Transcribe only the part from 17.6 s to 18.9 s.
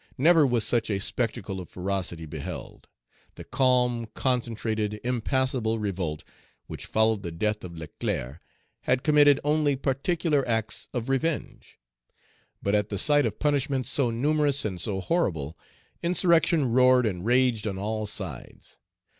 on all sides.